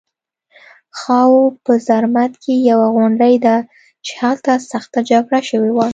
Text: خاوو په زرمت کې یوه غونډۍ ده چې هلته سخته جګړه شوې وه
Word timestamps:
خاوو 0.99 1.41
په 1.63 1.73
زرمت 1.87 2.31
کې 2.43 2.53
یوه 2.71 2.87
غونډۍ 2.95 3.35
ده 3.45 3.55
چې 4.05 4.11
هلته 4.21 4.51
سخته 4.71 4.99
جګړه 5.09 5.39
شوې 5.49 5.71
وه 5.73 5.87